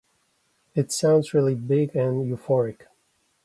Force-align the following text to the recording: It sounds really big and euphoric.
It 0.73 0.91
sounds 0.91 1.31
really 1.31 1.53
big 1.53 1.95
and 1.95 2.25
euphoric. 2.25 2.87